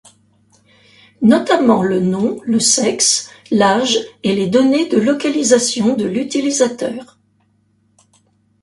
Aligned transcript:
Notamment 1.21 1.83
le 1.83 1.99
nom, 1.99 2.39
le 2.43 2.59
sexe, 2.59 3.29
l'âge 3.51 3.99
et 4.23 4.33
les 4.35 4.47
données 4.47 4.89
de 4.89 4.97
localisation 4.97 5.95
de 5.95 6.05
l'utilisateur. 6.05 7.19